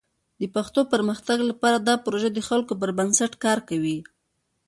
[0.39, 3.97] د پښتو د پرمختګ لپاره دا پروژه د خلکو پر بنسټ کار کوي.